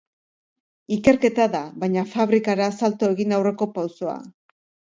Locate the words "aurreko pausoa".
3.41-4.21